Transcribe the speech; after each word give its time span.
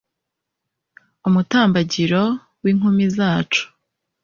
Umutambagiro 1.27 2.23
wInkumi 2.63 3.05
zacu 3.17 3.63